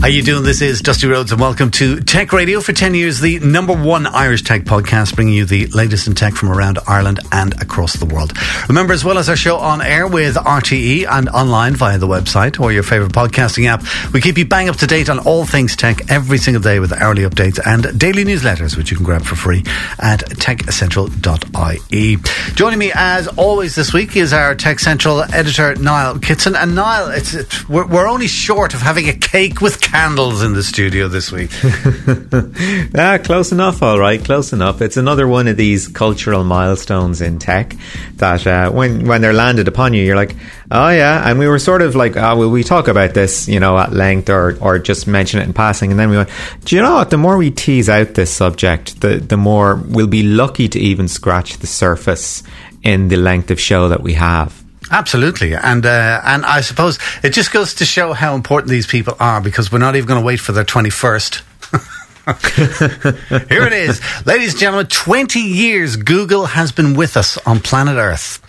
[0.00, 0.44] How you doing?
[0.44, 2.60] This is Dusty Rhodes, and welcome to Tech Radio.
[2.60, 6.34] For ten years, the number one Irish tech podcast, bringing you the latest in tech
[6.34, 8.32] from around Ireland and across the world.
[8.68, 12.60] Remember, as well as our show on air with RTE and online via the website
[12.60, 13.82] or your favorite podcasting app,
[14.12, 16.92] we keep you bang up to date on all things tech every single day with
[16.92, 19.64] hourly updates and daily newsletters, which you can grab for free
[19.98, 22.16] at techcentral.ie.
[22.54, 27.08] Joining me, as always, this week is our Tech Central editor Niall Kitson, and Niall,
[27.08, 31.08] it's, it's we're, we're only short of having a cake with candles in the studio
[31.08, 31.50] this week.
[32.94, 34.82] ah, close enough, all right, close enough.
[34.82, 37.74] It's another one of these cultural milestones in tech
[38.16, 40.36] that uh, when when they're landed upon you, you're like,
[40.70, 41.28] oh yeah.
[41.28, 43.92] And we were sort of like, oh, will we talk about this, you know, at
[43.92, 45.90] length or or just mention it in passing?
[45.90, 46.30] And then we went,
[46.64, 47.10] do you know what?
[47.10, 51.08] The more we tease out this subject, the the more we'll be lucky to even
[51.08, 52.42] scratch the surface
[52.82, 54.57] in the length of show that we have.
[54.90, 59.14] Absolutely, and uh, and I suppose it just goes to show how important these people
[59.20, 61.42] are because we're not even going to wait for their twenty first.
[62.28, 64.86] Here it is, ladies and gentlemen.
[64.86, 68.44] Twenty years Google has been with us on planet Earth.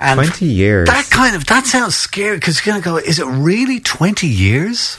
[0.00, 0.86] And 20 years.
[0.86, 2.96] That kind of that sounds scary because you're going to go.
[2.96, 4.98] Is it really twenty years?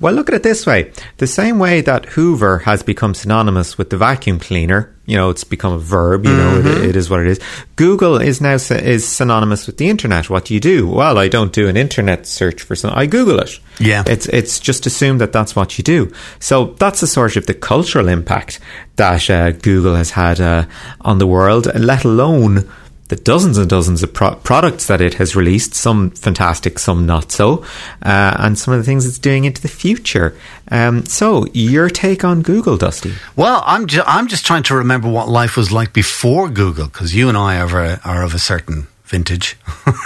[0.00, 3.90] Well, look at it this way: the same way that Hoover has become synonymous with
[3.90, 6.24] the vacuum cleaner, you know, it's become a verb.
[6.26, 6.66] You know, Mm-hmm.
[6.84, 7.40] it, it is what it is.
[7.76, 10.28] Google is now is synonymous with the internet.
[10.30, 10.88] What do you do?
[10.88, 12.98] Well, I don't do an internet search for something.
[12.98, 13.60] I Google it.
[13.80, 14.02] Yeah.
[14.06, 16.12] it's it's just assumed that that's what you do.
[16.40, 18.58] So that's the sort of the cultural impact
[18.96, 20.64] that uh, Google has had uh,
[21.00, 22.68] on the world, let alone
[23.08, 27.32] the dozens and dozens of pro- products that it has released, some fantastic, some not
[27.32, 27.64] so,
[28.02, 30.36] uh, and some of the things it's doing into the future.
[30.70, 33.14] Um, so, your take on Google, Dusty?
[33.34, 37.14] Well, I'm ju- I'm just trying to remember what life was like before Google because
[37.14, 39.56] you and I are, are of a certain vintage.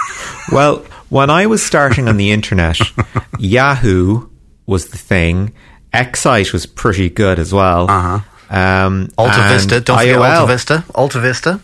[0.51, 2.77] Well, when I was starting on the internet,
[3.39, 4.27] Yahoo
[4.65, 5.53] was the thing.
[5.93, 7.89] Excite was pretty good as well.
[7.89, 8.19] Uh-huh.
[8.49, 10.35] Um, Alta Vista, don't forget IOL.
[10.35, 10.83] Alta Vista.
[10.93, 11.61] Alta Vista.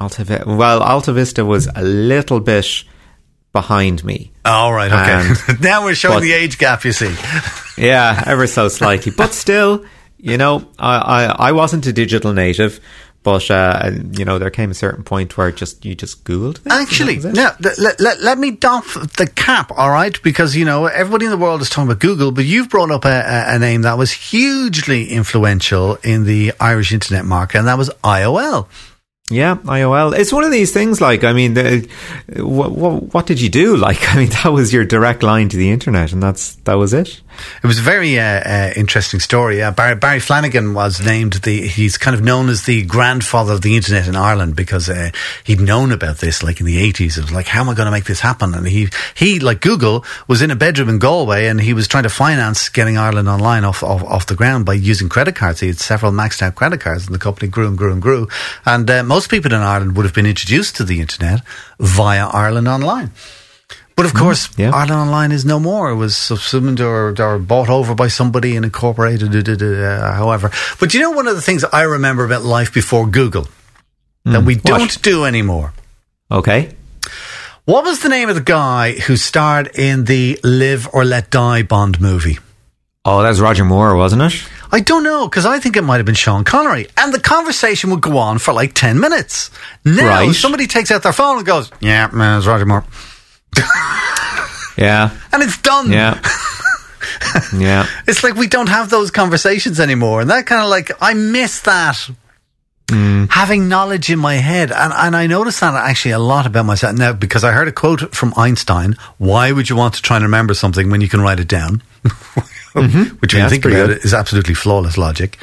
[0.00, 2.84] Alta Vi- well, Alta Vista was a little bit
[3.52, 4.32] behind me.
[4.44, 5.54] All right, okay.
[5.60, 6.84] now we're showing but- the age gap.
[6.84, 7.14] You see.
[7.78, 9.10] Yeah, ever so slightly.
[9.10, 9.86] But still,
[10.18, 12.78] you know, I, I, I wasn't a digital native.
[13.22, 16.58] But uh, you know, there came a certain point where just you just googled.
[16.58, 20.18] things, Actually, now th- let, let, let me doff the cap, all right?
[20.22, 23.04] Because you know everybody in the world is talking about Google, but you've brought up
[23.06, 27.90] a, a name that was hugely influential in the Irish internet market, and that was
[28.04, 28.68] IOL.
[29.30, 30.18] Yeah, IOL.
[30.18, 31.00] It's one of these things.
[31.00, 31.88] Like, I mean, the,
[32.36, 33.70] what, what, what did you do?
[33.80, 36.92] Like, I mean, that was your direct line to the internet, and that's that was
[36.92, 37.20] it.
[37.62, 39.62] It was a very uh, uh, interesting story.
[39.62, 41.66] Uh, Barry, Barry Flanagan was named the.
[41.66, 45.10] He's kind of known as the grandfather of the internet in Ireland because uh,
[45.44, 47.16] he'd known about this like in the eighties.
[47.16, 48.54] It was like, how am I going to make this happen?
[48.54, 52.04] And he he like Google was in a bedroom in Galway and he was trying
[52.04, 55.60] to finance getting Ireland online off off, off the ground by using credit cards.
[55.60, 58.28] He had several maxed out credit cards, and the company grew and grew and grew.
[58.66, 61.42] And uh, most people in Ireland would have been introduced to the internet
[61.78, 63.10] via Ireland Online.
[63.94, 64.70] But of course, yeah.
[64.70, 65.90] Ireland Online is no more.
[65.90, 70.50] It was subsumed or, or bought over by somebody and incorporated, uh, uh, uh, however.
[70.80, 73.46] But you know, one of the things I remember about life before Google
[74.24, 74.64] that we what?
[74.64, 75.74] don't do anymore.
[76.30, 76.70] Okay.
[77.66, 81.62] What was the name of the guy who starred in the Live or Let Die
[81.64, 82.38] Bond movie?
[83.04, 84.48] Oh, that was Roger Moore, wasn't it?
[84.72, 87.90] I don't know because I think it might have been Sean Connery, and the conversation
[87.90, 89.50] would go on for like ten minutes.
[89.84, 90.34] Now Right.
[90.34, 92.84] somebody takes out their phone and goes, "Yeah, man, it's Roger Moore,"
[94.76, 95.10] Yeah.
[95.32, 95.90] and it's done.
[95.90, 96.20] Yeah.
[97.56, 97.86] yeah.
[98.06, 100.20] It's like we don't have those conversations anymore.
[100.20, 101.96] And that kind of like, I miss that.
[102.86, 103.30] Mm.
[103.30, 104.72] Having knowledge in my head.
[104.72, 107.72] And, and I noticed that actually a lot about myself now because I heard a
[107.72, 111.20] quote from Einstein Why would you want to try and remember something when you can
[111.20, 111.82] write it down?
[113.20, 113.90] Which, when Yeah, you think about good.
[113.98, 115.38] it, is absolutely flawless logic.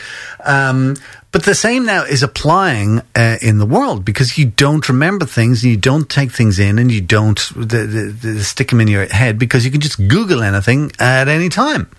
[0.45, 0.95] Um,
[1.31, 5.63] but the same now is applying uh, in the world because you don't remember things,
[5.63, 8.87] and you don't take things in, and you don't the, the, the, stick them in
[8.87, 11.89] your head because you can just Google anything at any time.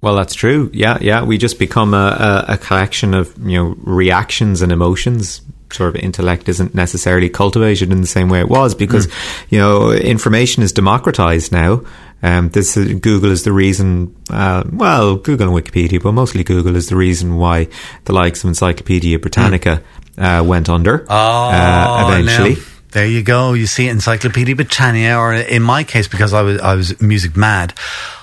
[0.00, 0.70] Well, that's true.
[0.72, 1.24] Yeah, yeah.
[1.24, 5.42] We just become a, a, a collection of you know reactions and emotions.
[5.72, 9.06] Sort of intellect isn't necessarily cultivated in the same way it was because
[9.50, 11.82] you know information is democratized now.
[12.22, 14.14] Um, this is, Google is the reason.
[14.28, 17.68] Uh, well, Google and Wikipedia, but mostly Google is the reason why
[18.04, 19.82] the likes of Encyclopedia Britannica
[20.18, 21.06] uh, went under.
[21.08, 22.56] Oh, uh, eventually.
[22.92, 23.52] There you go.
[23.52, 27.72] You see Encyclopedia Britannia, or in my case, because I was I was music mad,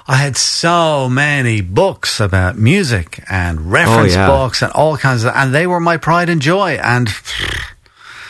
[0.08, 4.28] I had so many books about music and reference Oh, yeah.
[4.28, 6.72] books and all kinds of, and they were my pride and joy.
[6.84, 7.08] And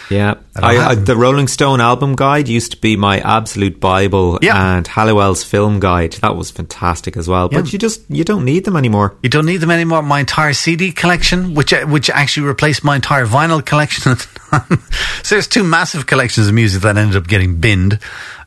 [0.09, 4.39] Yeah, I I, I, the Rolling Stone album guide used to be my absolute bible,
[4.42, 4.77] Yeah.
[4.77, 7.50] and Halliwell's film guide that was fantastic as well.
[7.50, 7.71] But Yeah.
[7.74, 9.15] you just you don't need them anymore.
[9.21, 10.01] you don't need them anymore.
[10.04, 14.83] My entire CD collection, which which actually replaced my entire vinyl collection at the time.
[15.24, 18.00] so there's two massive collections of music that ended up getting binned.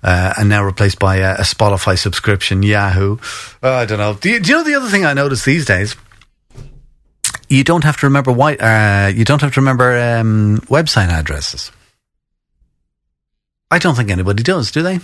[0.03, 3.19] Uh, and now replaced by a, a Spotify subscription, Yahoo.
[3.63, 4.15] Uh, I don't know.
[4.15, 5.95] Do you, do you know the other thing I notice these days?
[7.51, 8.55] You don't have to remember why.
[8.55, 11.73] Uh, you don't have to remember um, website addresses.
[13.73, 15.01] I don't think anybody does, do they?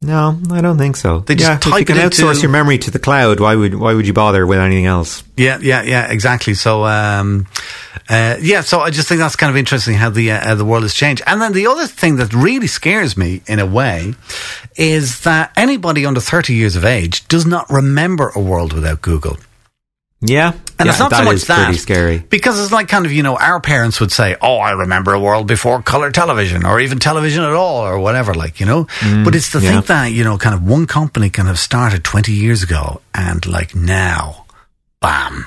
[0.00, 1.20] No, I don't think so.
[1.20, 3.40] They just yeah, if type you can it into- outsource your memory to the cloud.
[3.40, 5.24] Why would why would you bother with anything else?
[5.36, 6.54] Yeah, yeah, yeah, exactly.
[6.54, 7.46] So, um,
[8.08, 10.82] uh, yeah, so I just think that's kind of interesting how the uh, the world
[10.82, 11.22] has changed.
[11.26, 14.14] And then the other thing that really scares me, in a way,
[14.76, 19.38] is that anybody under thirty years of age does not remember a world without Google.
[20.26, 22.18] Yeah, And yeah, it's not so much that pretty scary.
[22.30, 25.20] because it's like kind of you know our parents would say, "Oh, I remember a
[25.20, 28.86] world before color television or even television at all or whatever." Like you know,
[29.24, 29.70] but it's to Mm, yeah.
[29.72, 33.44] think that you know, kind of one company can have started twenty years ago and
[33.46, 34.46] like now,
[35.00, 35.46] bam.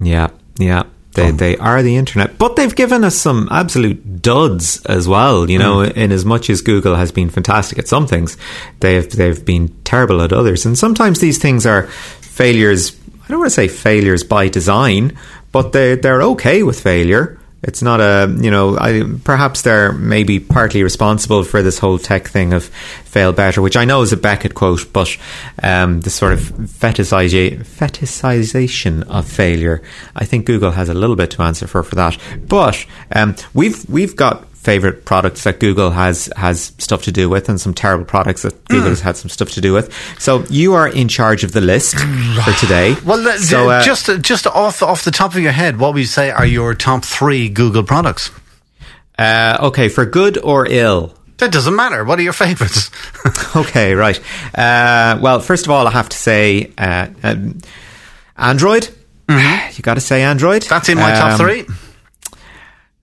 [0.00, 0.28] Yeah,
[0.58, 0.82] yeah.
[1.12, 5.50] They, they are the internet, but they've given us some absolute duds as well.
[5.50, 5.92] You know, Mm.
[5.96, 8.36] in as much as Google has been fantastic at some things,
[8.80, 10.64] they've they've been terrible at others.
[10.66, 11.88] And sometimes these things are
[12.20, 12.92] failures.
[13.30, 15.16] I don't want to say failures by design,
[15.52, 17.38] but they they're okay with failure.
[17.62, 18.76] It's not a you know.
[18.76, 22.64] I, perhaps they're maybe partly responsible for this whole tech thing of
[23.04, 25.16] fail better, which I know is a Beckett quote, but
[25.62, 29.80] um, the sort of fetishization, fetishization of failure.
[30.16, 32.18] I think Google has a little bit to answer for for that.
[32.48, 37.48] But um, we've we've got favorite products that Google has has stuff to do with,
[37.48, 38.90] and some terrible products that Google Hmm.
[38.90, 39.88] has had some stuff to do with.
[40.18, 42.94] So you are in charge of the list for today.
[43.04, 46.06] Well, so, uh, just just off off the top of your head, what would you
[46.06, 48.30] say are your top three Google products?
[49.18, 51.14] uh, okay, for good or ill.
[51.38, 52.04] That doesn't matter.
[52.04, 52.90] What are your favorites?
[53.56, 54.18] Okay, right.
[54.54, 57.58] Uh, well, first of all, I have to say uh, um,
[58.36, 58.88] Android.
[59.28, 60.62] You got to say Android.
[60.62, 60.68] Mm-hmm.
[60.74, 61.66] That's in my top Um, three.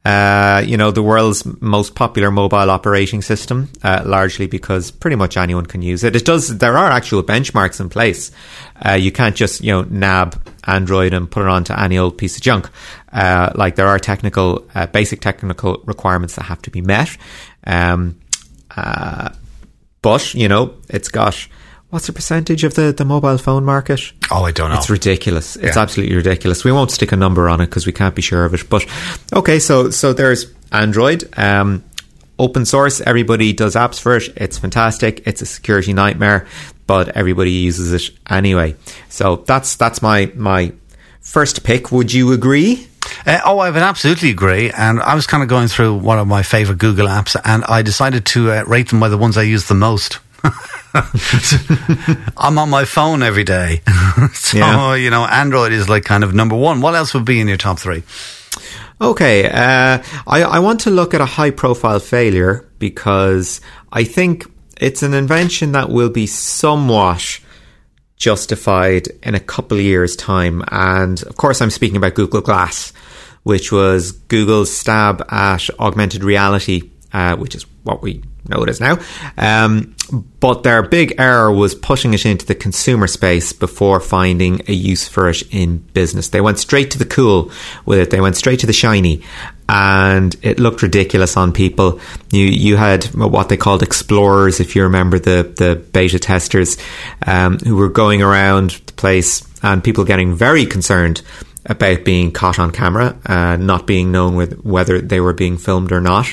[0.08, 5.36] Uh, you know, the world's most popular mobile operating system, uh, largely because pretty much
[5.36, 6.16] anyone can use it.
[6.16, 8.32] It does, there are actual benchmarks in place.
[8.86, 12.38] Uh, you can't just, you know, nab Android and put it onto any old piece
[12.38, 12.70] of junk.
[13.12, 17.10] Uh, like there are technical, uh, basic technical requirements that have to be met.
[17.66, 18.16] Um,
[20.02, 21.36] but, you know, it's got,
[21.98, 24.00] what's the percentage of the, the mobile phone market?
[24.30, 24.76] Oh, I don't know.
[24.78, 25.56] It's ridiculous.
[25.56, 25.82] It's Yeah.
[25.82, 26.64] absolutely ridiculous.
[26.64, 28.70] We won't stick a number on it because we can't be sure of it.
[28.70, 28.86] But
[29.34, 31.84] okay, so so there's Android, um,
[32.38, 33.02] open source.
[33.02, 34.30] Everybody does apps for it.
[34.38, 35.24] It's fantastic.
[35.26, 36.46] It's a security nightmare,
[36.86, 38.76] but everybody uses it anyway.
[39.10, 40.74] So that's that's my my
[41.20, 41.92] first pick.
[41.92, 42.88] Would you agree?
[43.26, 44.70] Uh, oh, I would absolutely agree.
[44.70, 47.82] And I was kind of going through one of my favorite Google apps, and I
[47.82, 50.20] decided to uh, rate them by the ones I use the most.
[52.38, 53.82] I'm on my phone every day.
[54.34, 54.96] so, Yeah.
[54.96, 56.82] you know, Android is like kind of number one.
[56.82, 58.04] What else would be in your top three?
[59.00, 63.62] Okay, uh, I, I want to look at a high profile failure because
[63.92, 64.46] I think
[64.82, 67.40] it's an invention that will be somewhat
[68.16, 70.64] justified in a couple of years' time.
[70.72, 72.92] And of course, I'm speaking about Google Glass,
[73.44, 78.80] which was Google's stab at augmented reality, uh, which is what we know it is
[78.80, 79.00] now.
[79.38, 79.96] Um,
[80.40, 85.08] but their big error was pushing it into the consumer space before finding a use
[85.08, 86.30] for it in business.
[86.30, 87.52] They went straight to the cool
[87.86, 88.10] with it.
[88.10, 89.24] They went straight to the shiny
[89.70, 92.00] and it looked ridiculous on people.
[92.32, 96.78] You you had what they called explorers, if you remember the the beta testers,
[97.26, 101.22] um, who were going around the place and people getting very concerned
[101.66, 105.92] about being caught on camera, uh, not being known with whether they were being filmed
[105.92, 106.28] or not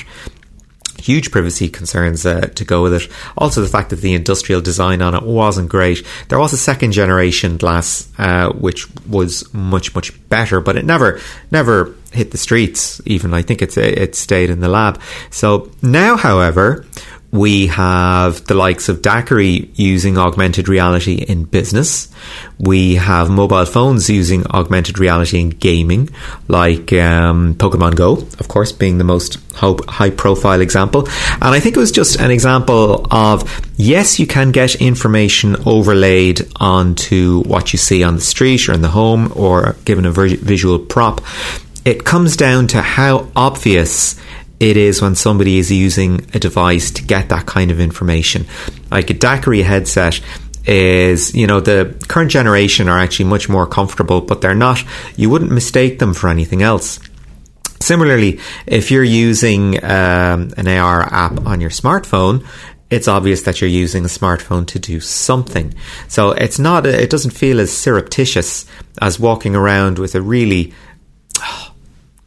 [1.05, 3.07] huge privacy concerns uh, to go with it.
[3.37, 6.05] Also, the fact that the industrial design on it wasn't great.
[6.29, 11.19] There was a second generation glass uh, which was much much better, but it never
[11.51, 13.01] never hit the streets.
[13.05, 14.99] Even I think it's it stayed in the lab.
[15.29, 16.85] So now, however.
[17.31, 22.07] We have the likes of DAQRI using augmented reality in business.
[22.57, 26.09] We have mobile phones using augmented reality in gaming,
[26.47, 31.07] like um, Pokemon Go, of course, being the most high profile example.
[31.33, 36.41] And I think it was just an example of yes, you can get information overlaid
[36.57, 40.79] onto what you see on the street or in the home or given a visual
[40.79, 41.21] prop.
[41.83, 44.15] It comes down to how obvious
[44.59, 48.45] it is when somebody is using a device to get that kind of information.
[48.89, 50.21] Like a DAQRI headset
[50.65, 54.83] is, you know, the current generation are actually much more comfortable, but they're not,
[55.15, 56.99] you wouldn't mistake them for anything else.
[57.81, 62.45] Similarly, if you're using um, an AR app on your smartphone,
[62.89, 65.73] it's obvious that you're using a smartphone to do something.
[66.07, 68.65] So it's not, it doesn't feel as surreptitious
[69.01, 70.73] as walking around with a really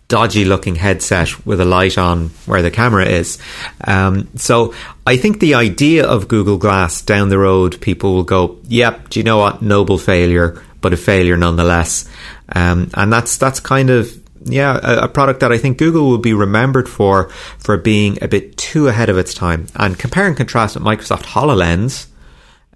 [0.09, 3.39] dodgy looking headset with a light on where the camera is.
[3.87, 4.75] Um, so
[5.07, 9.21] I think the idea of Google Glass down the road, people will go, yep, do
[9.21, 9.61] you know what?
[9.61, 12.09] Noble failure, but a failure nonetheless.
[12.51, 14.11] Um, and that's, that's kind of,
[14.45, 18.29] yeah, a, a, product that I think Google will be remembered for, for being a
[18.29, 19.67] bit too ahead of its time.
[19.77, 22.07] And compare and contrast with Microsoft HoloLens,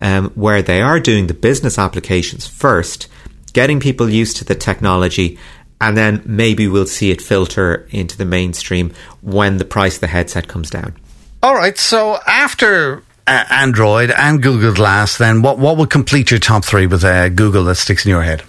[0.03, 3.09] um, where they are doing the business applications first,
[3.55, 5.39] getting people used to the technology
[5.83, 10.07] and then maybe we'll see it filter into the mainstream when the price of the
[10.07, 10.95] headset comes down.
[11.43, 11.77] All right.
[11.77, 16.87] So after uh, Android and Google Glass, then what what would complete your top three
[16.87, 18.45] with uh, Google that sticks in your head?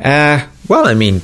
[0.00, 1.22] Uh, well, I mean,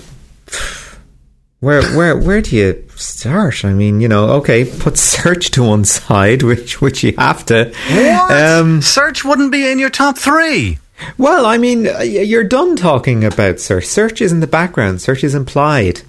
[1.59, 3.65] where where where do you start?
[3.65, 7.73] I mean, you know, okay, put search to one side, which which you have to.
[7.91, 8.31] What?
[8.31, 10.79] Um, search wouldn't be in your top three.
[11.19, 13.85] Well, I mean, uh, you're done talking about search.
[13.85, 15.01] Search is in the background.
[15.01, 16.03] Search is implied.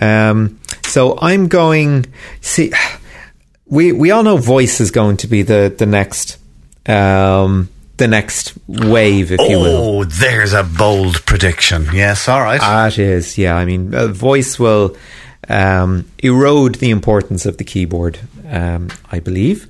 [0.00, 2.06] Um, so I'm going.
[2.40, 2.72] See,
[3.66, 6.38] we we all know voice is going to be the the next.
[6.86, 7.68] Um,
[7.98, 9.76] the next wave, if oh, you will.
[9.76, 11.88] Oh, there's a bold prediction.
[11.92, 12.60] Yes, all right.
[12.92, 13.36] It is.
[13.36, 14.96] Yeah, I mean, uh, voice will
[15.48, 19.68] um, erode the importance of the keyboard, um, I believe.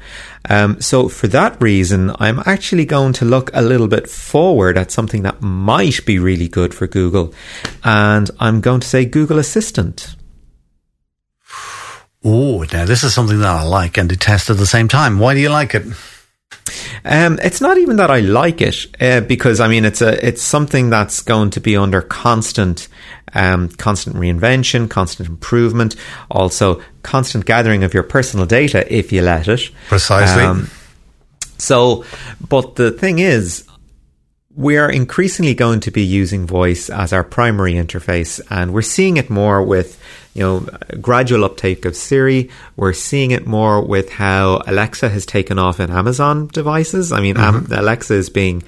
[0.48, 4.90] Um, so, for that reason, I'm actually going to look a little bit forward at
[4.90, 7.34] something that might be really good for Google,
[7.84, 10.16] and I'm going to say Google Assistant.
[12.24, 15.18] Oh, now this is something that I like and detest at the same time.
[15.18, 15.86] Why do you like it?
[17.04, 20.42] Um, it's not even that I like it uh, because I mean it's a it's
[20.42, 22.88] something that's going to be under constant
[23.34, 25.96] um, constant reinvention, constant improvement,
[26.30, 29.70] also constant gathering of your personal data if you let it.
[29.88, 30.42] Precisely.
[30.44, 30.70] Um,
[31.58, 32.04] so,
[32.46, 33.68] but the thing is,
[34.54, 39.16] we are increasingly going to be using voice as our primary interface, and we're seeing
[39.16, 40.00] it more with
[40.38, 40.60] you know
[41.00, 42.48] gradual uptake of Siri.
[42.76, 47.10] We're seeing it more with how Alexa has taken off in Amazon devices.
[47.10, 47.72] I mean, mm-hmm.
[47.72, 48.62] Alexa is being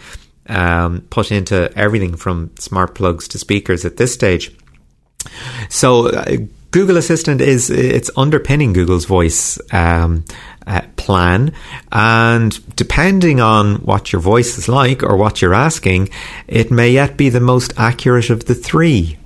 [0.48, 4.52] um, put into everything from smart plugs to speakers at this stage.
[5.68, 6.08] So.
[6.08, 6.36] Uh,
[6.72, 10.24] Google Assistant is it's underpinning Google's voice um,
[10.68, 11.52] uh, plan,
[11.90, 16.10] and depending on what your voice is like or what you're asking,
[16.46, 19.18] it may yet be the most accurate of the three.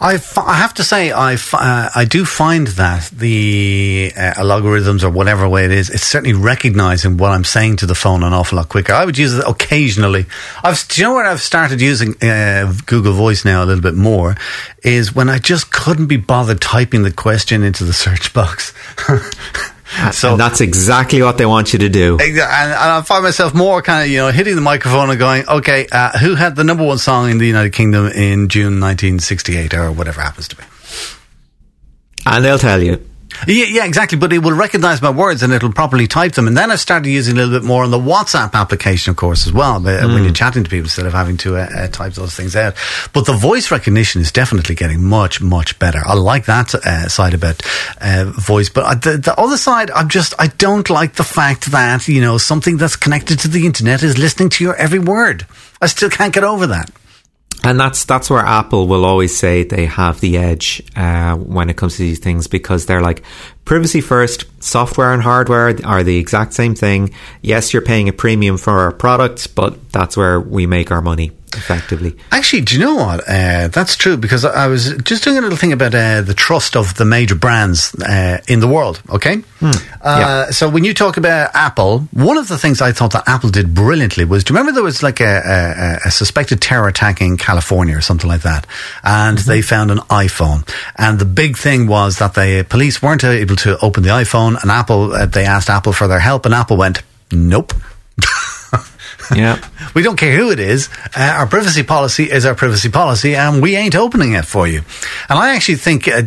[0.00, 4.34] I, f- I have to say, I, f- uh, I do find that the uh,
[4.34, 8.22] algorithms or whatever way it is, it's certainly recognizing what I'm saying to the phone
[8.22, 8.92] an awful lot quicker.
[8.92, 10.26] I would use it occasionally.
[10.62, 13.94] I've, do you know where I've started using uh, Google Voice now a little bit
[13.94, 14.36] more?
[14.82, 18.74] Is when I just couldn't be bothered typing the question into the search box.
[20.12, 22.18] So and that's exactly what they want you to do.
[22.20, 25.86] And, I find myself more kind of, you know, hitting the microphone and going, okay,
[25.90, 29.92] uh, who had the number one song in the United Kingdom in June 1968 or
[29.92, 30.64] whatever happens to be?
[32.26, 33.04] And they'll tell you.
[33.46, 34.18] Yeah, yeah, exactly.
[34.18, 36.46] But it will recognize my words and it'll properly type them.
[36.46, 39.46] And then I started using a little bit more on the WhatsApp application, of course,
[39.46, 40.14] as well, mm.
[40.14, 42.74] when you're chatting to people instead of having to uh, uh, type those things out.
[43.12, 46.00] But the voice recognition is definitely getting much, much better.
[46.04, 47.62] I like that uh, side about
[48.00, 48.68] uh, voice.
[48.68, 52.20] But uh, the, the other side, I'm just, I don't like the fact that, you
[52.20, 55.46] know, something that's connected to the internet is listening to your every word.
[55.80, 56.90] I still can't get over that.
[57.64, 61.76] And that's that's where Apple will always say they have the edge uh, when it
[61.76, 63.22] comes to these things because they're like
[63.64, 64.44] privacy first.
[64.62, 67.14] Software and hardware are the exact same thing.
[67.42, 71.32] Yes, you're paying a premium for our products, but that's where we make our money
[71.56, 72.16] effectively.
[72.30, 73.20] Actually, do you know what?
[73.28, 76.76] Uh, that's true because I was just doing a little thing about uh, the trust
[76.76, 79.02] of the major brands uh, in the world.
[79.08, 79.70] Okay, hmm.
[80.00, 80.50] Uh, yeah.
[80.50, 83.74] so when you talk about Apple, one of the things I thought that Apple did
[83.74, 87.36] brilliantly was, do you remember there was like a, a, a suspected terror attack in
[87.36, 88.66] California or something like that,
[89.02, 89.50] and mm-hmm.
[89.50, 93.78] they found an iPhone, and the big thing was that the police weren't able to
[93.80, 97.02] open the iPhone, and Apple uh, they asked Apple for their help, and Apple went,
[97.32, 97.72] nope.
[99.34, 99.66] Yeah.
[99.94, 100.88] we don't care who it is.
[101.16, 104.82] Uh, our privacy policy is our privacy policy, and we ain't opening it for you.
[105.28, 106.22] And I actually think, uh,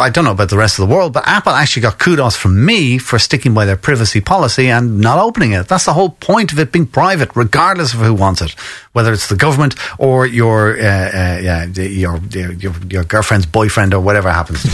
[0.00, 2.64] I don't know about the rest of the world, but Apple actually got kudos from
[2.64, 5.68] me for sticking by their privacy policy and not opening it.
[5.68, 8.52] That's the whole point of it being private, regardless of who wants it,
[8.92, 14.00] whether it's the government or your, uh, uh, yeah, your, your, your girlfriend's boyfriend or
[14.00, 14.68] whatever happens to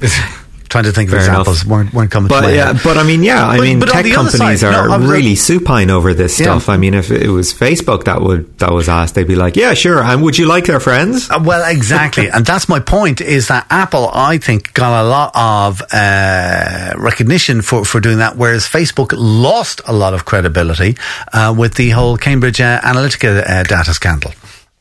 [0.00, 0.06] be.
[0.70, 1.40] Trying to think of Fair enough.
[1.48, 2.80] examples weren't, weren't coming to But my yeah, head.
[2.84, 5.90] but I mean, yeah, I But- mean, but tech companies side- are no, really supine
[5.90, 6.44] over this Yeah.
[6.46, 6.68] stuff.
[6.68, 9.74] I mean, if it was Facebook that would that was asked, they'd be like, "Yeah,
[9.74, 11.28] sure." And would you like their friends?
[11.28, 13.20] Uh, Well, exactly, and that's my point.
[13.20, 18.36] Is that Apple, I think, got a lot of uh, recognition for, for doing that,
[18.36, 20.96] whereas Facebook lost a lot of credibility
[21.32, 24.32] uh, with the whole Cambridge uh, Analytica uh, data scandal.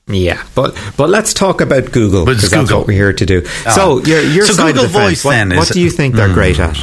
[0.10, 3.46] Yeah, but but let's talk about Google because that's what we're here to do.
[3.46, 6.16] so your your So side Google of the Voice what, then what do you think
[6.16, 6.78] they're great at?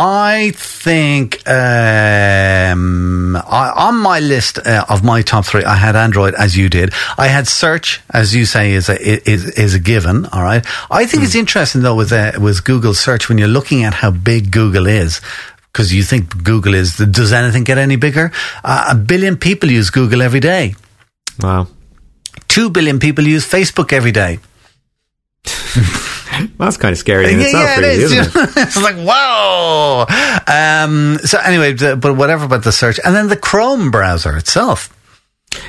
[0.00, 6.34] I think um, I, on my list uh, of my top three, I had Android
[6.34, 6.92] as you did.
[7.16, 8.96] I had search, as you say, is a
[9.28, 10.26] is, is a given.
[10.26, 10.64] All right.
[10.88, 14.12] I think it's interesting though with uh, with Google search when you're looking at how
[14.12, 15.20] big Google is.
[15.72, 18.32] Because you think Google is, does anything get any bigger?
[18.64, 20.74] Uh, a billion people use Google every day.
[21.40, 21.68] Wow,
[22.48, 24.38] Two billion people use Facebook every day.
[26.58, 28.12] that's kind of scary in itself, really, is.
[28.12, 28.50] isn't it?
[28.56, 30.06] it's like wow.
[30.46, 34.94] Um, so anyway, but whatever about the search, and then the Chrome browser itself.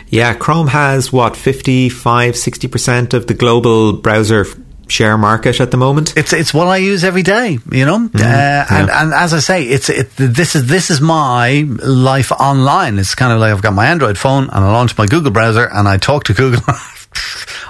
[0.07, 4.45] Yeah, Chrome has what 55, 60 percent of the global browser
[4.89, 6.17] share market at the moment.
[6.17, 8.09] It's it's what I use every day, you know.
[8.13, 10.09] uh, and and as I say, it's it.
[10.17, 12.99] This is this is my life online.
[12.99, 15.67] It's kind of like I've got my Android phone and I launch my Google browser
[15.71, 16.61] and I talk to Google.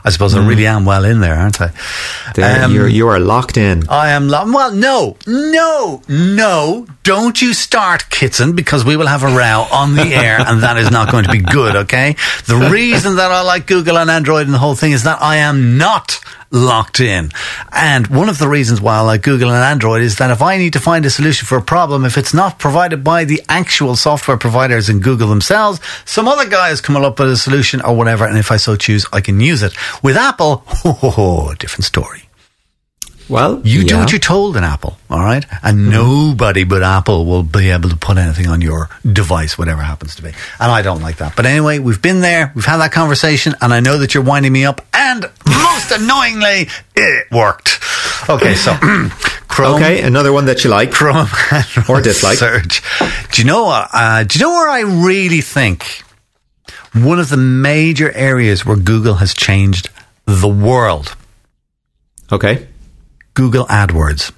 [0.01, 1.71] I suppose I really am well in there, aren't I?
[2.35, 3.87] There, Um, you're you are locked in.
[3.89, 4.49] I am locked.
[4.53, 4.71] well.
[4.73, 6.87] No, no, no!
[7.03, 10.77] Don't you start, Kitson, because we will have a row on the air, and that
[10.77, 11.75] is not going to be good.
[11.75, 12.15] Okay.
[12.47, 15.37] The reason that I like Google and Android and the whole thing is that I
[15.37, 16.19] am not
[16.51, 17.31] locked in,
[17.71, 20.57] and one of the reasons why I like Google and Android is that if I
[20.57, 23.95] need to find a solution for a problem, if it's not provided by the actual
[23.95, 27.95] software providers in Google themselves, some other guy is coming up with a solution or
[27.95, 29.73] whatever, and if I so choose, I can use it.
[30.03, 32.28] With Apple, oh, different story.
[33.29, 35.45] Well, You do what you're told in Apple, all right?
[35.61, 40.15] And nobody but Apple will be able to put anything on your device, whatever happens
[40.15, 40.29] to be.
[40.59, 41.35] And I don't like that.
[41.35, 44.51] But anyway, we've been there, we've had that conversation, and I know that you're winding
[44.51, 47.79] me up, and most annoyingly, it worked.
[48.27, 48.73] Okay, so
[49.47, 49.75] Chrome.
[49.75, 50.91] Okay, another one that you like.
[50.91, 51.27] Chrome
[51.87, 52.37] Or dislike.
[52.37, 52.81] Search.
[53.31, 53.89] Do you know what?
[53.93, 55.85] Uh, do you know where I really think
[56.93, 59.89] one of the major areas where Google has changed
[60.25, 61.15] the world?
[62.31, 62.67] Okay.
[63.39, 64.33] Google AdWords.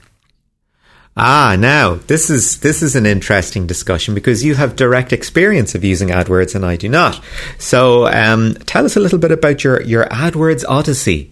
[1.17, 5.83] Ah, now this is this is an interesting discussion because you have direct experience of
[5.83, 7.19] using AdWords and I do not.
[7.57, 11.31] So, um, tell us a little bit about your your AdWords odyssey.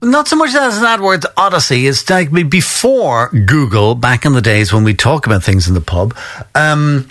[0.00, 1.86] Not so much as an AdWords Odyssey.
[1.86, 5.82] It's like before Google, back in the days when we talk about things in the
[5.82, 6.16] pub.
[6.54, 7.08] Um,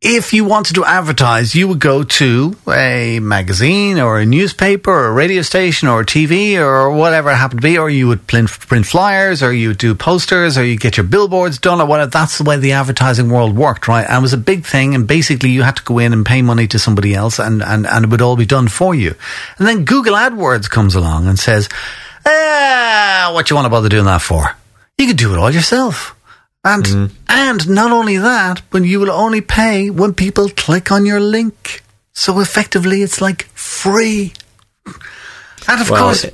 [0.00, 5.08] if you wanted to advertise, you would go to a magazine or a newspaper or
[5.08, 8.26] a radio station or a TV or whatever it happened to be, or you would
[8.26, 12.10] print, flyers or you would do posters or you get your billboards done or whatever.
[12.10, 14.06] That's the way the advertising world worked, right?
[14.08, 14.94] And it was a big thing.
[14.94, 17.86] And basically you had to go in and pay money to somebody else and, and,
[17.86, 19.14] and it would all be done for you.
[19.58, 21.68] And then Google AdWords comes along and says,
[22.24, 24.56] ah, what you want to bother doing that for?
[24.96, 26.16] You could do it all yourself.
[26.62, 27.14] And mm-hmm.
[27.28, 31.82] and not only that, but you will only pay when people click on your link.
[32.12, 34.34] So effectively, it's like free.
[35.66, 36.26] And of Well, course,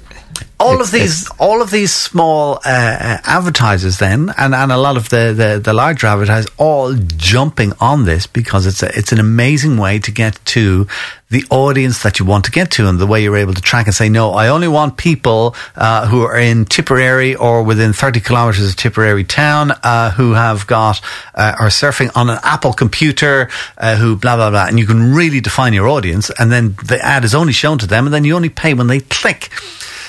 [0.59, 4.96] all of these all of these small uh, uh, advertisers then, and, and a lot
[4.96, 9.20] of the, the, the larger advertisers, all jumping on this because it's a, it's an
[9.20, 10.87] amazing way to get to
[11.29, 13.87] the audience that you want to get to, and the way you're able to track
[13.87, 18.20] and say, no, I only want people uh, who are in Tipperary or within 30
[18.20, 21.01] kilometers of Tipperary town uh, who have got
[21.35, 25.12] uh, are surfing on an Apple computer, uh, who blah blah blah, and you can
[25.14, 28.25] really define your audience, and then the ad is only shown to them, and then
[28.25, 29.51] you only pay when they click.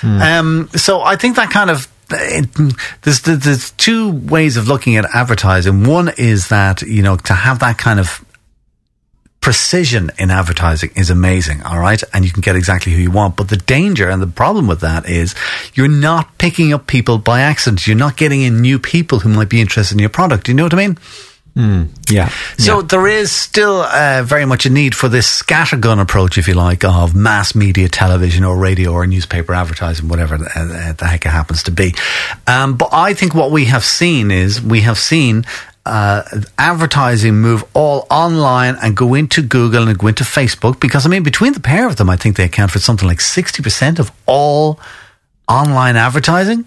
[0.04, 2.48] Um, so I think that kind of it,
[3.02, 5.86] there's, there's two ways of looking at advertising.
[5.86, 8.24] One is that you know to have that kind of
[9.48, 12.04] precision in advertising is amazing, all right?
[12.14, 13.38] And you can get exactly who you want.
[13.38, 15.36] But the danger and the problem with that is
[15.74, 17.88] you're not picking up people by accident.
[17.88, 20.46] You're not getting in new people who might be interested in your product.
[20.46, 20.98] Do you know what I mean?
[22.10, 22.30] Yeah.
[22.58, 26.54] So there is still uh, very much a need for this scattergun approach, if you
[26.54, 31.26] like, of mass media, television or radio or newspaper advertising, whatever the, uh, the heck
[31.26, 31.96] it happens to be.
[32.46, 35.46] Um, but I think what we have seen is we have seen
[35.88, 36.24] uh,
[36.58, 41.24] advertising move all online and go into Google and go into Facebook because I mean
[41.24, 44.12] between the pair of them, I think they account for something like sixty percent of
[44.26, 44.80] all
[45.48, 46.66] online advertising.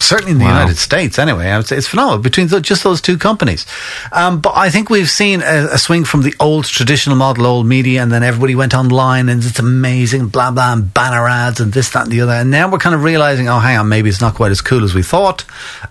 [0.00, 0.60] Certainly in the Wow.
[0.60, 1.50] United States, anyway.
[1.50, 3.66] I It's phenomenal between th- just those two companies.
[4.10, 7.66] Um, but I think we've seen a, a swing from the old traditional model, old
[7.66, 11.74] media, and then everybody went online and it's amazing, blah, blah, and banner ads and
[11.74, 12.32] this, that, and the other.
[12.32, 14.82] And now we're kind of realizing, oh, hang on, maybe it's not quite as cool
[14.82, 15.44] as we thought.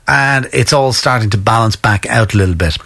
[0.08, 2.78] And it's all starting to balance back out a little bit,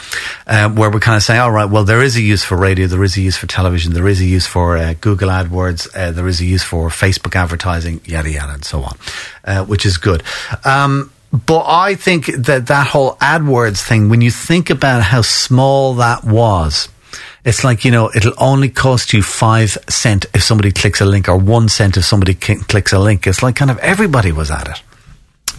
[0.48, 2.88] um, where we're kind of saying, all right, well, there is a use for radio,
[2.88, 6.12] there is a use for television, there is a use for uh, Google AdWords, uh,
[6.12, 8.98] there is a use for Facebook advertising, yada, yada, and so on,
[9.46, 10.22] uh, which is good.
[10.66, 11.05] Um,
[11.36, 16.24] but I think that that whole AdWords thing, when you think about how small that
[16.24, 16.88] was,
[17.44, 21.28] it's like, you know, it'll only cost you five cent if somebody clicks a link
[21.28, 23.28] or one cent if somebody clicks a link.
[23.28, 24.82] It's like kind of everybody was at it.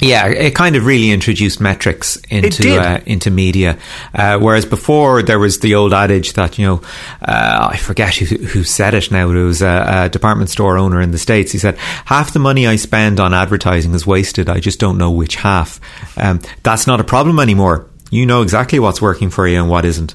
[0.01, 3.79] Yeah, it kind of really introduced metrics into uh, into media,
[4.15, 6.83] uh, whereas before there was the old adage that you know
[7.23, 9.31] uh, I forget who, who said it now.
[9.31, 11.53] It was a, a department store owner in the states.
[11.53, 14.51] He said half the money I spend on advertising is wasted.
[14.51, 15.81] I just don't know which half.
[16.19, 17.89] Um, that's not a problem anymore.
[18.11, 20.15] You know exactly what's working for you and what isn't.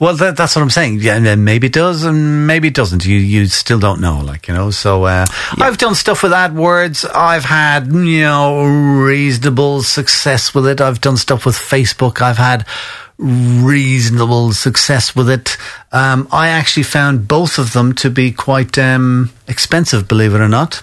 [0.00, 1.00] Well, that, that's what I'm saying.
[1.00, 3.04] Yeah, and then maybe it does, and maybe it doesn't.
[3.04, 4.70] You you still don't know, like you know.
[4.70, 5.26] So uh,
[5.58, 7.08] I've done stuff with AdWords.
[7.14, 10.80] I've had you know reasonable success with it.
[10.80, 12.22] I've done stuff with Facebook.
[12.22, 12.66] I've had
[13.18, 15.58] reasonable success with it.
[15.92, 20.48] Um, I actually found both of them to be quite um, expensive, believe it or
[20.48, 20.82] not.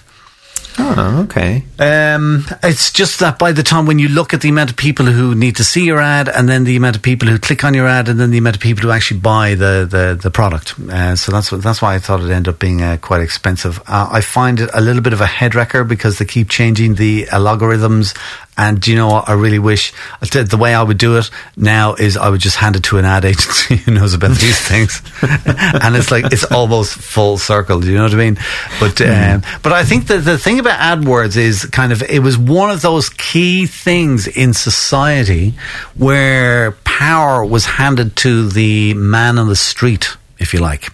[0.80, 1.64] Oh, okay.
[1.78, 5.06] Um, it's just that by the time when you look at the amount of people
[5.06, 7.74] who need to see your ad, and then the amount of people who click on
[7.74, 10.78] your ad, and then the amount of people who actually buy the the, the product,
[10.88, 13.80] uh, so that's that's why I thought it ended up being uh, quite expensive.
[13.86, 16.94] Uh, I find it a little bit of a head wrecker because they keep changing
[16.94, 18.16] the algorithms.
[18.58, 19.28] And do you know what?
[19.28, 22.74] I really wish the way I would do it now is I would just hand
[22.74, 26.94] it to an ad agency who knows about these things, and it's like it's almost
[26.94, 27.80] full circle.
[27.80, 28.38] Do you know what I mean?
[28.80, 32.36] But um, but I think that the thing about AdWords is kind of it was
[32.36, 35.54] one of those key things in society
[35.94, 40.88] where power was handed to the man on the street, if you like.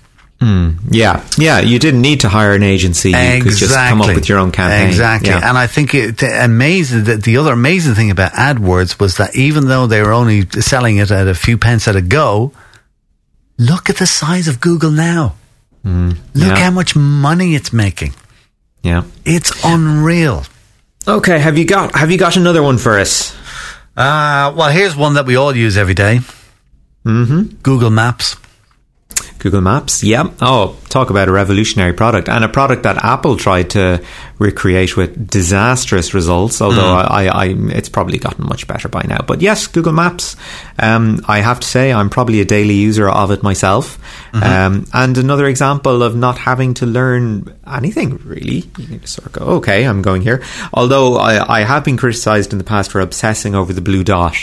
[0.91, 1.61] Yeah, yeah.
[1.61, 3.11] You didn't need to hire an agency.
[3.11, 4.89] You could just come up with your own campaign.
[4.89, 5.31] Exactly.
[5.31, 5.49] Yeah.
[5.49, 9.35] And I think it the amazing that the other amazing thing about AdWords was that
[9.37, 12.53] even though they were only selling it at a few pence at a go,
[13.59, 15.35] look at the size of Google now.
[15.85, 16.57] look Mm, yeah.
[16.57, 18.15] how much money it's making.
[18.83, 19.05] yeah.
[19.25, 20.45] It's unreal.
[21.07, 21.39] Okay.
[21.39, 23.35] Have you got Have you got another one for us?
[23.97, 26.21] Uh, well, here's one that we all use every day.
[27.07, 27.57] Mm-hmm.
[27.63, 28.37] Google Maps.
[29.45, 30.31] Google Maps, yeah.
[30.41, 34.03] Oh, talk about a revolutionary product and a product that Apple tried to
[34.39, 36.63] recreate with disastrous results.
[36.63, 39.19] Although I, I, it's probably gotten much better by now.
[39.19, 40.37] But yes, Google Maps.
[40.79, 43.99] Um, I have to say, I'm probably a daily user of it myself.
[44.33, 48.65] Um, and another example of not having to learn anything really.
[48.79, 50.43] You can just sort of go, okay, I'm going here.
[50.73, 54.37] Although I, I have been criticised in the past for obsessing over the blue dot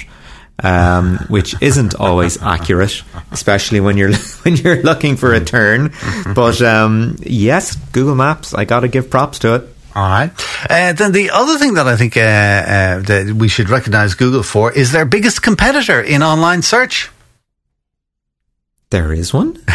[0.64, 5.94] um, which isn't always accurate, especially when you're when you're looking for a turn.
[6.36, 9.68] But um, yes, Google Maps, I got to give props to it.
[9.94, 10.32] All right.
[10.70, 14.44] Uh, then the other thing that I think uh, uh, that we should recognize Google
[14.44, 17.10] for is their biggest competitor in online search.
[18.90, 19.62] There is one.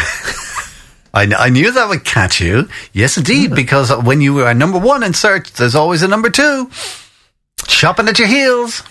[1.13, 2.67] I, kn- I knew that would catch you.
[2.93, 6.69] Yes, indeed, because when you are number one in search, there's always a number two.
[7.67, 8.83] Shopping at your heels.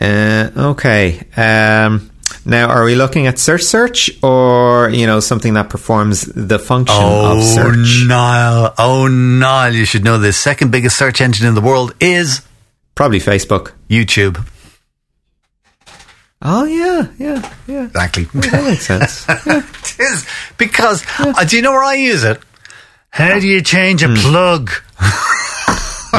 [0.00, 1.26] Uh, okay.
[1.36, 2.10] Um,
[2.44, 7.02] now, are we looking at search search or you know something that performs the function
[7.02, 8.04] of search?
[8.06, 8.74] Niall.
[8.78, 12.42] Oh, Niall, you should know the Second biggest search engine in the world is
[12.96, 13.72] Probably Facebook.
[13.90, 14.42] YouTube.
[16.40, 17.84] Oh yeah, yeah, yeah.
[17.84, 18.24] Exactly.
[18.24, 19.26] That makes sense.
[19.46, 20.26] it is.
[20.56, 22.40] Because, uh, do you know where I use it?
[23.10, 24.70] How do you change a plug?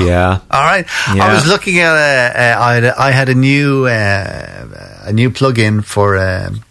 [0.06, 0.40] yeah.
[0.52, 0.86] All right.
[1.08, 5.14] I was looking at a, a, I, had a, I had a new uh, a
[5.14, 6.64] new plugin for um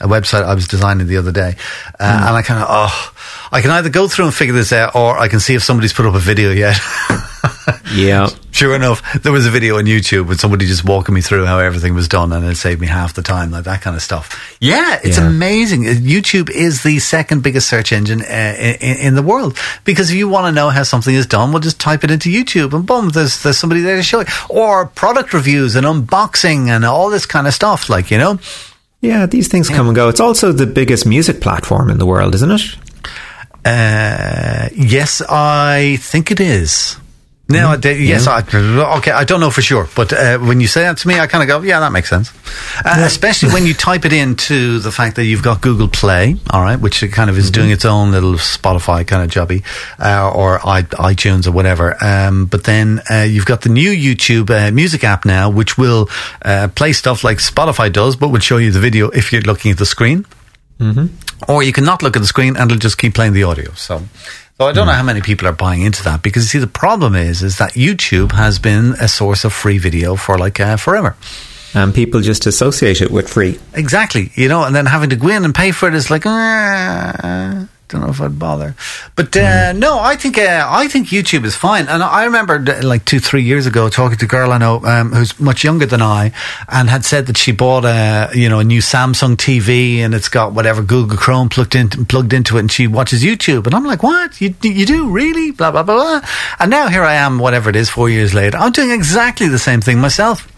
[0.00, 1.54] a website I was designing the other day,
[2.00, 2.26] uh, Hmm.
[2.28, 3.14] and I kind of oh,
[3.52, 5.92] I can either go through and figure this out, or I can see if somebody's
[5.92, 6.78] put up a video yet.
[7.94, 8.28] Yeah.
[8.52, 11.58] Sure enough, there was a video on YouTube with somebody just walking me through how
[11.58, 14.56] everything was done, and it saved me half the time, like that kind of stuff.
[14.60, 15.26] Yeah, it's Yeah.
[15.26, 15.86] amazing.
[15.88, 20.16] Uh, YouTube is the second biggest search engine uh, in, in the world because if
[20.16, 22.86] you want to know how something is done, we'll just type it into YouTube, and
[22.86, 27.10] boom, there's there's somebody there to show it, or product reviews and unboxing and all
[27.10, 28.38] this kind of stuff, like you know.
[29.00, 30.08] Yeah, these things come and go.
[30.08, 32.62] It's also the biggest music platform in the world, isn't it?
[33.64, 36.96] Uh, yes, I think it is.
[37.52, 38.40] No, I did, yes, I,
[38.98, 41.26] okay, I don't know for sure, but uh, when you say that to me, I
[41.26, 42.32] kind of go, yeah, that makes sense.
[42.84, 46.62] Uh, Especially when you type it into the fact that you've got Google Play, all
[46.62, 49.64] right, which kind of is doing its own little Spotify kind of jobby,
[49.98, 51.96] uh, or I, iTunes or whatever.
[52.02, 56.08] Um, but then uh, you've got the new YouTube uh, music app now, which will
[56.44, 59.70] uh, play stuff like Spotify does, but will show you the video if you're looking
[59.70, 60.26] at the screen.
[61.48, 63.72] Or you can not look at the screen and it'll just keep playing the audio.
[63.74, 64.02] So,
[64.58, 66.66] so I don't know how many people are buying into that because you see the
[66.66, 70.76] problem is is that YouTube has been a source of free video for like uh,
[70.76, 71.16] forever.
[71.74, 73.58] And people just associate it with free.
[73.72, 76.26] Exactly, you know, and then having to go in and pay for it is like,
[76.26, 78.74] uh, don't know if I'd bother.
[79.14, 81.88] But uh, no, I think uh, I think YouTube is fine.
[81.88, 84.84] And I remember uh, like two, three years ago talking to a girl I know
[84.84, 86.32] um, who's much younger than I,
[86.68, 90.28] and had said that she bought a you know a new Samsung TV and it's
[90.28, 93.66] got whatever Google Chrome plugged in plugged into it, and she watches YouTube.
[93.66, 94.40] And I'm like, what?
[94.40, 95.52] You you do really?
[95.52, 96.28] Blah blah blah blah.
[96.58, 99.58] And now here I am, whatever it is, four years later, I'm doing exactly the
[99.58, 100.48] same thing myself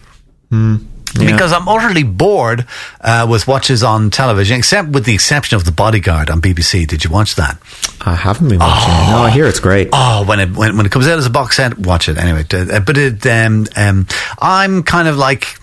[1.17, 1.31] Yeah.
[1.31, 2.65] because I'm utterly bored
[3.01, 6.85] uh, with watches on television, except with the exception of The Bodyguard on BBC.
[6.87, 7.57] Did you watch that?
[8.01, 9.11] I haven't been watching it.
[9.11, 9.89] No, I hear it's great.
[9.93, 12.45] Oh, when it when, when it comes out as a box set, watch it anyway.
[12.51, 14.07] Uh, But it, um, um,
[14.39, 15.57] I'm kind of like,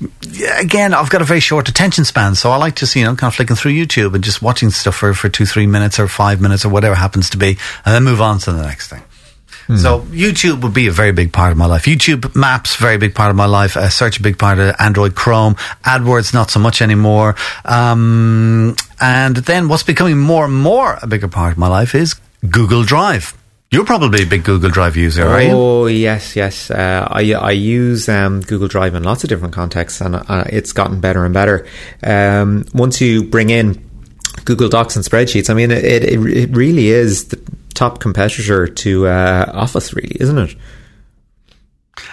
[0.59, 3.15] again, I've got a very short attention span, so I like to see you know
[3.15, 6.09] kind of flicking through YouTube and just watching stuff for for two, three minutes or
[6.09, 9.03] five minutes or whatever happens to be, and then move on to the next thing.
[9.69, 11.85] So YouTube would be a very big part of my life.
[11.85, 13.77] YouTube Maps, very big part of my life.
[13.77, 15.55] Uh, search, a big part of Android Chrome.
[15.85, 17.37] AdWords, not so much anymore.
[17.65, 22.15] Um, and then what's becoming more and more a bigger part of my life is
[22.49, 23.37] Google Drive.
[23.71, 25.53] You're probably a big Google Drive user, are you?
[25.53, 26.71] Oh yes, yes.
[26.71, 30.73] Uh, I I use um, Google Drive in lots of different contexts, and uh, it's
[30.73, 31.67] gotten better and better.
[32.03, 33.83] Um, once you bring in
[34.45, 37.41] Google Docs and spreadsheets, I mean, it it, it really is the
[37.73, 40.57] top competitor to uh, Office, really, isn't it?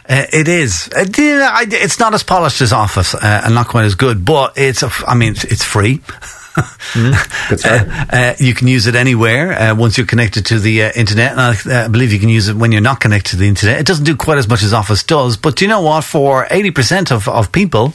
[0.08, 0.90] Uh, it is.
[0.96, 4.84] Uh, it's not as polished as Office uh, and not quite as good, but it's.
[4.84, 6.02] A I mean, it's, it's free.
[7.56, 7.88] Start.
[8.12, 11.32] Uh, you can use it anywhere uh, once you're connected to the uh, internet.
[11.32, 13.80] And I uh, believe you can use it when you're not connected to the internet.
[13.80, 16.04] It doesn't do quite as much as Office does, but do you know what?
[16.04, 17.94] For 80% of, of people,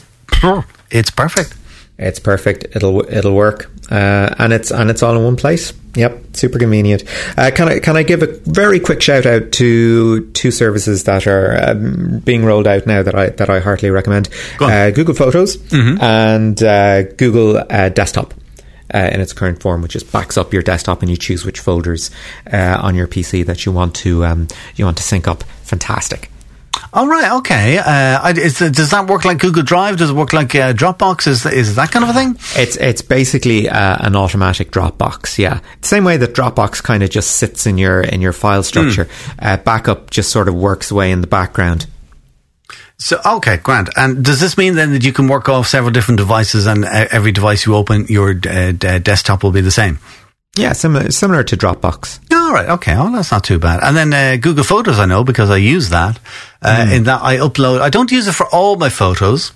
[0.89, 1.53] it's perfect.
[1.97, 2.75] It's perfect.
[2.75, 5.71] It'll it'll work, uh, and it's and it's all in one place.
[5.95, 7.03] Yep, super convenient.
[7.37, 11.25] Uh, can I can I give a very quick shout out to two services that
[11.25, 14.27] are um, being rolled out now that I that I heartily recommend?
[14.57, 14.65] Go.
[14.67, 15.55] Uh, Google Photos
[16.01, 18.33] and uh, Google uh, Desktop.
[18.93, 21.59] Uh, in its current form, which just backs up your desktop, and you choose which
[21.59, 22.11] folders
[22.53, 25.43] uh, on your PC that you want to um, you want to sync up.
[25.63, 26.29] Fantastic.
[26.93, 27.77] All right, okay.
[27.77, 29.97] Uh, is, does that work like Google Drive?
[29.97, 31.27] Does it work like uh, Dropbox?
[31.27, 32.37] Is, is that kind of a thing?
[32.55, 35.37] It's it's basically uh, an automatic Dropbox.
[35.37, 38.63] Yeah, the same way that Dropbox kind of just sits in your in your file
[38.63, 39.07] structure.
[39.39, 41.87] Uh, backup just sort of works away in the background.
[42.97, 43.89] So okay, Grant.
[43.97, 47.07] And does this mean then that you can work off several different devices, and uh,
[47.11, 49.99] every device you open, your uh, d- desktop will be the same?
[50.57, 52.19] Yeah, similar similar to Dropbox.
[52.31, 52.95] All right, okay.
[52.95, 53.81] Oh, that's not too bad.
[53.83, 56.19] And then uh, Google Photos, I know because I use that.
[56.61, 57.81] Uh, In that I upload.
[57.81, 59.51] I don't use it for all my photos.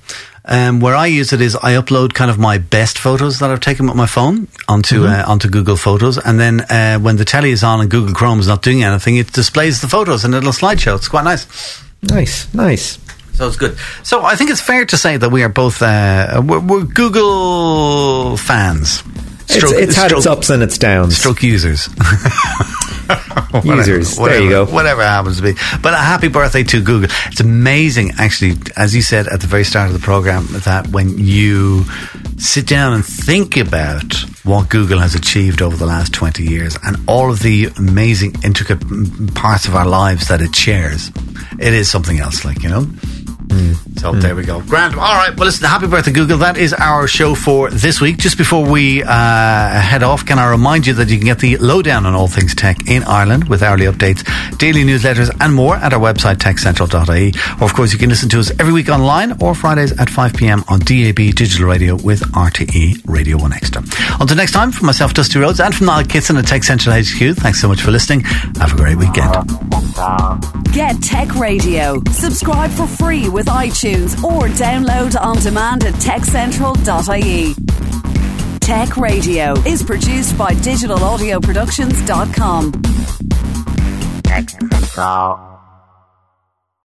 [0.45, 3.59] Um, where I use it is I upload kind of my best photos that I've
[3.59, 7.51] taken with my phone onto uh, onto Google Photos, and then uh, when the telly
[7.51, 10.37] is on and Google Chrome is not doing anything, it displays the photos in a
[10.37, 10.95] little slideshow.
[10.95, 11.45] It's quite nice.
[12.01, 12.97] Nice, nice.
[13.33, 13.77] So it's good.
[14.03, 18.35] So I think it's fair to say that we are both uh, we're, we're Google
[18.37, 19.03] fans.
[19.49, 21.17] It's, it's had its ups and its downs.
[21.17, 21.89] stroke users.
[23.63, 24.15] Users.
[24.15, 24.65] There Whatever, you go.
[24.65, 25.53] Whatever happens to be.
[25.81, 27.09] But a happy birthday to Google.
[27.25, 31.17] It's amazing, actually, as you said at the very start of the program, that when
[31.17, 31.85] you
[32.37, 36.97] sit down and think about what Google has achieved over the last 20 years and
[37.07, 38.79] all of the amazing, intricate
[39.33, 41.11] parts of our lives that it shares,
[41.59, 42.87] it is something else, like, you know?
[43.99, 44.61] So there we go.
[44.61, 44.95] Grant.
[44.95, 45.35] All right.
[45.35, 46.37] Well, listen, happy birthday, Google.
[46.37, 48.17] That is our show for this week.
[48.17, 51.57] Just before we uh, head off, can I remind you that you can get the
[51.57, 54.23] lowdown on all things tech in Ireland with hourly updates,
[54.57, 57.33] daily newsletters, and more at our website, techcentral.ie.
[57.61, 60.33] Or, of course, you can listen to us every week online or Fridays at 5
[60.33, 60.63] p.m.
[60.69, 63.83] on DAB Digital Radio with RTE Radio 1 Extra.
[64.19, 67.35] Until next time, from myself, Dusty Rhodes, and from Niall Kitson at Tech Central HQ,
[67.37, 68.21] thanks so much for listening.
[68.61, 69.33] Have a great weekend.
[70.71, 72.01] Get Tech Radio.
[72.11, 77.55] Subscribe for free with iTunes or download on demand at techcentral.ie.
[78.59, 82.71] Tech Radio is produced by digitalaudioproductions.com.
[84.23, 85.48] Tech Central.